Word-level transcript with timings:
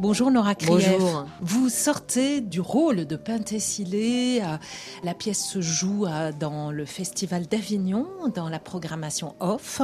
Bonjour 0.00 0.30
Nora 0.30 0.54
Krief. 0.54 0.70
Bonjour. 0.70 1.26
Vous 1.42 1.68
sortez 1.68 2.40
du 2.40 2.58
rôle 2.62 3.04
de 3.06 3.16
Penthesilée. 3.16 4.40
euh, 4.42 4.56
La 5.04 5.12
pièce 5.12 5.44
se 5.44 5.60
joue 5.60 6.06
euh, 6.06 6.32
dans 6.32 6.70
le 6.70 6.86
Festival 6.86 7.46
d'Avignon, 7.46 8.06
dans 8.34 8.48
la 8.48 8.58
programmation 8.58 9.34
off. 9.40 9.82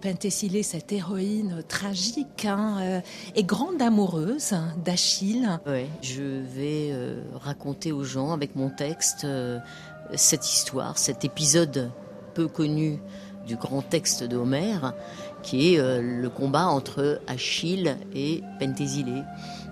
Penthesilée, 0.00 0.62
cette 0.62 0.92
héroïne 0.92 1.64
tragique 1.66 2.44
hein, 2.44 2.76
euh, 2.80 3.00
et 3.34 3.42
grande 3.42 3.82
amoureuse 3.82 4.54
d'Achille. 4.84 5.58
Ouais, 5.66 5.88
je 6.02 6.22
vais 6.22 6.90
euh, 6.92 7.20
raconter 7.34 7.90
aux 7.90 8.04
gens 8.04 8.30
avec 8.30 8.54
mon 8.54 8.70
texte 8.70 9.24
euh, 9.24 9.58
cette 10.14 10.46
histoire, 10.48 10.98
cet 10.98 11.24
épisode 11.24 11.90
peu 12.34 12.46
connu 12.46 13.00
du 13.44 13.56
grand 13.56 13.80
texte 13.82 14.22
de 14.24 14.36
Homère, 14.36 14.92
qui 15.42 15.74
est 15.74 15.80
euh, 15.80 16.00
le 16.00 16.28
combat 16.28 16.66
entre 16.66 17.20
Achille 17.26 17.96
et 18.14 18.42
Pentésilée. 18.58 19.22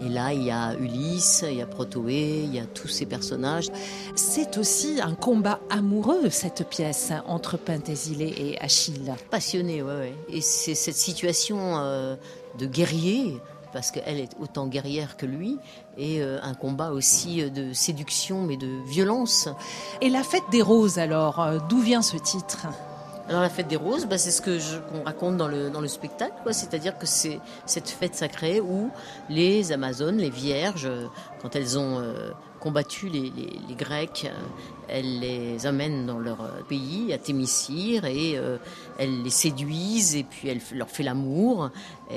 Et 0.00 0.08
là, 0.08 0.32
il 0.32 0.44
y 0.44 0.50
a 0.50 0.74
Ulysse, 0.74 1.44
il 1.48 1.56
y 1.56 1.62
a 1.62 1.66
Protoé, 1.66 2.44
il 2.44 2.54
y 2.54 2.60
a 2.60 2.66
tous 2.66 2.86
ces 2.86 3.04
personnages. 3.04 3.66
C'est 4.14 4.56
aussi 4.56 5.00
un 5.02 5.14
combat 5.14 5.58
amoureux, 5.70 6.30
cette 6.30 6.68
pièce, 6.68 7.10
hein, 7.10 7.24
entre 7.26 7.56
Penthesilée 7.56 8.32
et 8.38 8.60
Achille. 8.60 9.12
Passionnés, 9.30 9.82
ouais, 9.82 9.96
ouais. 9.96 10.14
Et 10.28 10.40
c'est 10.40 10.76
cette 10.76 10.94
situation 10.94 11.78
euh, 11.78 12.14
de 12.58 12.66
guerrier, 12.66 13.40
parce 13.72 13.90
qu'elle 13.90 14.20
est 14.20 14.30
autant 14.40 14.68
guerrière 14.68 15.16
que 15.16 15.26
lui, 15.26 15.58
et 15.96 16.22
euh, 16.22 16.38
un 16.42 16.54
combat 16.54 16.92
aussi 16.92 17.50
de 17.50 17.72
séduction, 17.72 18.42
mais 18.42 18.56
de 18.56 18.70
violence. 18.86 19.48
Et 20.00 20.10
la 20.10 20.22
fête 20.22 20.44
des 20.52 20.62
roses, 20.62 20.98
alors, 20.98 21.44
d'où 21.68 21.80
vient 21.80 22.02
ce 22.02 22.16
titre? 22.16 22.68
Alors 23.28 23.42
la 23.42 23.50
fête 23.50 23.68
des 23.68 23.76
roses, 23.76 24.06
bah, 24.06 24.16
c'est 24.16 24.30
ce 24.30 24.40
que 24.40 24.58
qu'on 24.90 25.02
raconte 25.04 25.36
dans 25.36 25.48
le, 25.48 25.68
dans 25.68 25.82
le 25.82 25.88
spectacle, 25.88 26.32
c'est-à-dire 26.52 26.96
que 26.96 27.04
c'est 27.04 27.40
cette 27.66 27.90
fête 27.90 28.14
sacrée 28.14 28.58
où 28.60 28.90
les 29.28 29.70
Amazones, 29.70 30.16
les 30.16 30.30
Vierges, 30.30 30.86
euh, 30.86 31.08
quand 31.42 31.54
elles 31.54 31.78
ont 31.78 31.98
euh, 32.00 32.30
combattu 32.58 33.10
les, 33.10 33.30
Grecs, 33.76 34.26
euh, 34.26 34.34
elles 34.88 35.20
les 35.20 35.66
amènent 35.66 36.06
dans 36.06 36.18
leur 36.18 36.38
pays, 36.68 37.12
à 37.12 37.18
Thémiscyre, 37.18 38.06
et 38.06 38.40
elles 38.98 39.22
les 39.22 39.30
séduisent, 39.30 40.16
et 40.16 40.24
puis 40.24 40.48
elles 40.48 40.62
leur 40.72 40.88
fait 40.88 41.02
l'amour, 41.02 41.70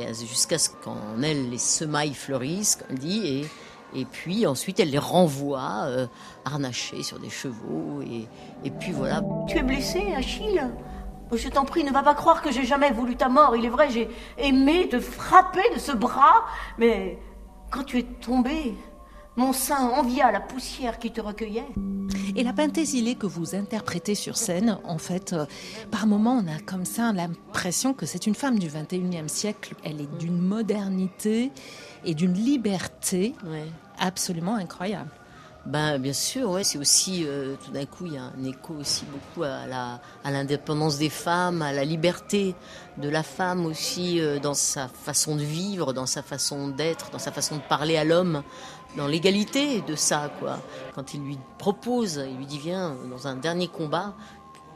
jusqu'à 0.09 0.57
ce 0.57 0.69
qu'en 0.69 1.21
elles, 1.21 1.49
les 1.49 1.57
semailles 1.57 2.13
fleurissent, 2.13 2.77
comme 2.77 2.95
on 2.95 2.99
dit, 2.99 3.27
et, 3.27 3.45
et 3.93 4.05
puis 4.05 4.47
ensuite 4.47 4.79
elles 4.79 4.89
les 4.89 4.97
renvoient 4.97 5.83
euh, 5.85 6.07
sur 7.01 7.19
des 7.19 7.29
chevaux, 7.29 8.01
et, 8.01 8.27
et 8.63 8.71
puis 8.71 8.91
voilà, 8.91 9.21
Tu 9.47 9.57
es 9.57 9.63
blessé, 9.63 10.01
Achille? 10.15 10.63
Je 11.33 11.47
t'en 11.47 11.63
prie, 11.63 11.83
ne 11.83 11.91
va 11.91 12.03
pas 12.03 12.13
croire 12.13 12.41
que 12.41 12.51
j'ai 12.51 12.65
jamais 12.65 12.91
voulu 12.91 13.15
ta 13.15 13.29
mort. 13.29 13.55
Il 13.55 13.65
est 13.65 13.69
vrai, 13.69 13.89
j'ai 13.89 14.09
aimé 14.37 14.89
te 14.89 14.99
frapper 14.99 15.63
de 15.73 15.79
ce 15.79 15.93
bras, 15.93 16.45
mais 16.77 17.17
quand 17.69 17.83
tu 17.83 17.99
es 17.99 18.03
tombé, 18.03 18.75
mon 19.37 19.53
sein 19.53 19.89
envia 19.89 20.31
la 20.31 20.41
poussière 20.41 20.99
qui 20.99 21.11
te 21.11 21.21
recueillait. 21.21 21.67
Et 22.35 22.43
la 22.43 22.51
Penthesilée 22.51 23.15
que 23.15 23.25
vous 23.25 23.55
interprétez 23.55 24.15
sur 24.15 24.35
scène, 24.37 24.77
en 24.83 24.97
fait, 24.97 25.33
euh, 25.33 25.45
par 25.89 26.05
moments, 26.05 26.41
on 26.43 26.47
a 26.47 26.59
comme 26.59 26.85
ça 26.85 27.13
l'impression 27.13 27.93
que 27.93 28.05
c'est 28.05 28.27
une 28.27 28.35
femme 28.35 28.59
du 28.59 28.67
21e 28.67 29.27
siècle. 29.29 29.75
Elle 29.83 30.01
est 30.01 30.17
d'une 30.17 30.39
modernité 30.39 31.51
et 32.03 32.13
d'une 32.13 32.33
liberté 32.33 33.33
ouais. 33.45 33.65
absolument 33.99 34.55
incroyable. 34.55 35.11
Ben, 35.67 35.99
bien 35.99 36.13
sûr, 36.13 36.49
ouais, 36.49 36.63
c'est 36.63 36.79
aussi, 36.79 37.23
euh, 37.23 37.55
tout 37.63 37.71
d'un 37.71 37.85
coup, 37.85 38.07
il 38.07 38.13
y 38.13 38.17
a 38.17 38.23
un 38.23 38.43
écho 38.43 38.73
aussi 38.73 39.05
beaucoup 39.05 39.43
à 39.43 39.67
la, 39.67 40.01
à 40.23 40.31
l'indépendance 40.31 40.97
des 40.97 41.09
femmes, 41.09 41.61
à 41.61 41.71
la 41.71 41.85
liberté 41.85 42.55
de 42.97 43.07
la 43.07 43.21
femme 43.21 43.67
aussi 43.67 44.19
euh, 44.19 44.39
dans 44.39 44.55
sa 44.55 44.87
façon 44.87 45.35
de 45.35 45.43
vivre, 45.43 45.93
dans 45.93 46.07
sa 46.07 46.23
façon 46.23 46.69
d'être, 46.69 47.11
dans 47.11 47.19
sa 47.19 47.31
façon 47.31 47.57
de 47.57 47.61
parler 47.61 47.95
à 47.95 48.03
l'homme, 48.03 48.41
dans 48.97 49.05
l'égalité 49.05 49.81
de 49.81 49.95
ça, 49.95 50.31
quoi. 50.39 50.57
Quand 50.95 51.13
il 51.13 51.21
lui 51.21 51.37
propose, 51.59 52.23
il 52.27 52.37
lui 52.37 52.47
dit, 52.47 52.57
viens, 52.57 52.95
dans 53.11 53.27
un 53.27 53.35
dernier 53.35 53.67
combat, 53.67 54.15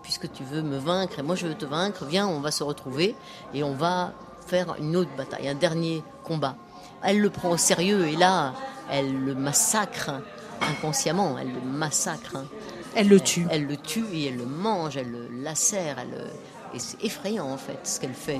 puisque 0.03 0.31
tu 0.31 0.43
veux 0.43 0.61
me 0.61 0.77
vaincre 0.77 1.17
et 1.17 1.23
moi 1.23 1.35
je 1.35 1.47
veux 1.47 1.55
te 1.55 1.65
vaincre, 1.65 2.05
viens, 2.05 2.27
on 2.27 2.39
va 2.39 2.51
se 2.51 2.63
retrouver 2.63 3.15
et 3.55 3.63
on 3.63 3.73
va 3.73 4.13
faire 4.45 4.75
une 4.79 4.95
autre 4.95 5.09
bataille, 5.17 5.47
un 5.47 5.55
dernier 5.55 6.03
combat. 6.23 6.55
Elle 7.01 7.19
le 7.19 7.31
prend 7.31 7.49
au 7.49 7.57
sérieux 7.57 8.07
et 8.07 8.15
là, 8.15 8.53
elle 8.91 9.19
le 9.25 9.33
massacre 9.33 10.11
inconsciemment, 10.61 11.37
elle 11.37 11.53
le 11.53 11.61
massacre. 11.61 12.37
Elle 12.95 13.09
le 13.09 13.19
tue. 13.19 13.45
Elle 13.49 13.65
le 13.67 13.77
tue 13.77 14.05
et 14.13 14.25
elle 14.27 14.37
le 14.37 14.45
mange, 14.45 14.95
elle 14.97 15.11
le 15.11 15.27
lacère, 15.43 15.97
elle 15.99 16.11
le- 16.11 16.27
et 16.73 16.79
c'est 16.79 17.03
effrayant 17.03 17.47
en 17.51 17.57
fait 17.57 17.79
ce 17.83 17.99
qu'elle 17.99 18.13
fait. 18.13 18.39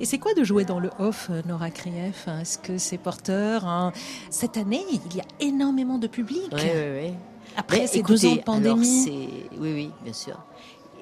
Et 0.00 0.04
c'est 0.04 0.18
quoi 0.18 0.34
de 0.34 0.42
jouer 0.42 0.64
dans 0.64 0.80
le 0.80 0.90
off, 0.98 1.28
euh, 1.30 1.42
Nora 1.46 1.70
Krief? 1.70 2.26
Est-ce 2.40 2.58
que 2.58 2.76
c'est 2.76 2.98
porteur 2.98 3.66
hein? 3.66 3.92
Cette 4.30 4.56
année, 4.56 4.84
il 4.90 5.16
y 5.16 5.20
a 5.20 5.24
énormément 5.40 5.98
de 5.98 6.08
public. 6.08 6.48
Oui, 6.52 6.60
oui, 6.64 7.00
oui. 7.08 7.14
Après 7.56 7.80
Mais 7.80 7.86
ces 7.86 8.02
deux 8.02 8.24
ans 8.26 8.30
de 8.30 8.32
alors, 8.34 8.44
pandémie. 8.44 9.48
oui, 9.58 9.72
oui, 9.72 9.90
bien 10.02 10.12
sûr. 10.12 10.38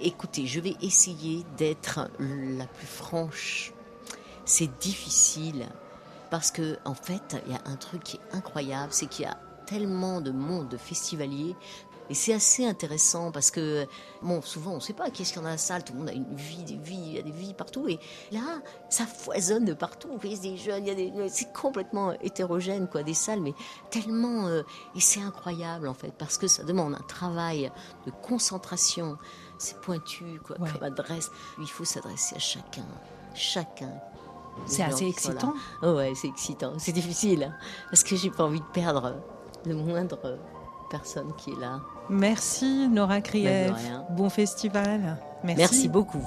Écoutez, 0.02 0.46
je 0.46 0.60
vais 0.60 0.76
essayer 0.82 1.44
d'être 1.56 2.10
la 2.18 2.66
plus 2.66 2.86
franche. 2.86 3.72
C'est 4.52 4.78
difficile 4.80 5.68
parce 6.28 6.50
que 6.50 6.76
en 6.84 6.94
fait, 6.94 7.36
il 7.46 7.52
y 7.52 7.56
a 7.56 7.60
un 7.66 7.76
truc 7.76 8.02
qui 8.02 8.16
est 8.16 8.36
incroyable, 8.36 8.92
c'est 8.92 9.06
qu'il 9.06 9.24
y 9.24 9.28
a 9.28 9.36
tellement 9.64 10.20
de 10.20 10.32
monde, 10.32 10.68
de 10.68 10.76
festivaliers. 10.76 11.54
Et 12.08 12.14
c'est 12.14 12.32
assez 12.34 12.66
intéressant 12.66 13.30
parce 13.30 13.52
que, 13.52 13.86
bon, 14.22 14.42
souvent 14.42 14.72
on 14.72 14.76
ne 14.76 14.80
sait 14.80 14.92
pas 14.92 15.08
qu'est-ce 15.10 15.32
qu'il 15.32 15.40
y 15.40 15.44
en 15.44 15.44
a 15.44 15.50
dans 15.50 15.52
la 15.52 15.58
salle, 15.58 15.84
tout 15.84 15.92
le 15.92 16.00
monde 16.00 16.08
a 16.08 16.12
une 16.12 16.34
vie, 16.34 16.64
des 16.64 16.76
vies, 16.78 17.00
il 17.00 17.12
y 17.14 17.18
a 17.20 17.22
des 17.22 17.30
vies 17.30 17.54
partout. 17.54 17.86
Et 17.86 18.00
là, 18.32 18.40
ça 18.88 19.06
foisonne 19.06 19.64
de 19.64 19.72
partout. 19.74 20.08
Vous 20.08 20.18
voyez, 20.18 20.36
des 20.36 20.56
jeunes, 20.56 20.84
il 20.84 20.88
y 20.88 20.90
a 20.90 20.94
des, 20.96 21.28
c'est 21.28 21.52
complètement 21.52 22.10
hétérogène, 22.20 22.88
quoi, 22.88 23.04
des 23.04 23.14
salles, 23.14 23.40
mais 23.40 23.54
tellement. 23.90 24.48
euh, 24.48 24.62
et 24.96 25.00
c'est 25.00 25.22
incroyable, 25.22 25.86
en 25.86 25.94
fait, 25.94 26.10
parce 26.18 26.36
que 26.36 26.48
ça 26.48 26.64
demande 26.64 26.94
un 26.96 27.06
travail 27.06 27.70
de 28.06 28.10
concentration. 28.10 29.16
C'est 29.58 29.80
pointu, 29.80 30.40
quoi, 30.44 30.58
Ouais. 30.58 30.68
comme 30.72 30.82
adresse. 30.82 31.30
Il 31.60 31.68
faut 31.70 31.84
s'adresser 31.84 32.34
à 32.34 32.40
chacun. 32.40 32.86
Chacun. 33.36 33.92
C'est 34.66 34.82
assez 34.82 35.06
excitant. 35.06 35.54
Oh 35.82 35.94
ouais, 35.94 36.12
c'est 36.14 36.28
excitant. 36.28 36.72
C'est 36.78 36.92
difficile, 36.92 37.44
hein, 37.44 37.54
parce 37.90 38.02
que 38.02 38.16
j'ai 38.16 38.30
pas 38.30 38.44
envie 38.44 38.60
de 38.60 38.64
perdre 38.72 39.16
le 39.64 39.74
moindre 39.74 40.38
personne 40.90 41.32
qui 41.36 41.50
est 41.50 41.60
là. 41.60 41.80
Merci 42.08 42.88
Nora 42.88 43.20
Krief. 43.20 43.46
rien. 43.46 44.04
Bon 44.10 44.28
festival. 44.28 45.16
Merci. 45.44 45.58
Merci 45.58 45.88
beaucoup. 45.88 46.22